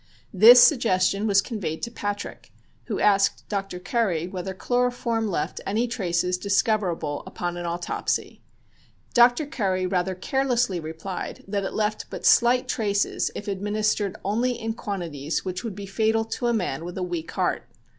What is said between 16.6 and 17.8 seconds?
with a weak heart.